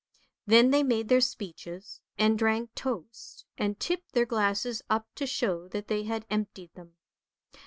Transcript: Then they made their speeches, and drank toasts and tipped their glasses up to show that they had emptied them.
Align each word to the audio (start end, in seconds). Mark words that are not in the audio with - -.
Then 0.47 0.71
they 0.71 0.81
made 0.81 1.09
their 1.09 1.21
speeches, 1.21 2.01
and 2.17 2.35
drank 2.35 2.73
toasts 2.73 3.45
and 3.55 3.79
tipped 3.79 4.13
their 4.13 4.25
glasses 4.25 4.81
up 4.89 5.05
to 5.13 5.27
show 5.27 5.67
that 5.67 5.89
they 5.89 6.05
had 6.05 6.25
emptied 6.27 6.73
them. 6.73 6.95